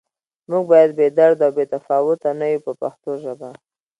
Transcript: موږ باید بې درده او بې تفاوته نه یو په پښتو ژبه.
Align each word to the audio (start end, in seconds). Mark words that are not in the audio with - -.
موږ 0.49 0.63
باید 0.71 0.91
بې 0.97 1.07
درده 1.17 1.43
او 1.47 1.53
بې 1.57 1.65
تفاوته 1.73 2.29
نه 2.39 2.45
یو 2.53 2.63
په 2.65 2.71
پښتو 2.81 3.11
ژبه. 3.23 3.49